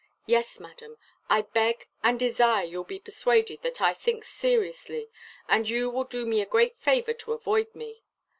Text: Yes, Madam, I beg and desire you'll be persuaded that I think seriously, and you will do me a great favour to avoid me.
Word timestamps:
Yes, 0.25 0.59
Madam, 0.59 0.97
I 1.29 1.43
beg 1.43 1.87
and 2.01 2.19
desire 2.19 2.65
you'll 2.65 2.83
be 2.83 2.97
persuaded 2.97 3.61
that 3.61 3.81
I 3.83 3.93
think 3.93 4.23
seriously, 4.25 5.11
and 5.47 5.69
you 5.69 5.91
will 5.91 6.05
do 6.05 6.25
me 6.25 6.41
a 6.41 6.45
great 6.47 6.75
favour 6.79 7.13
to 7.13 7.33
avoid 7.33 7.75
me. 7.75 8.01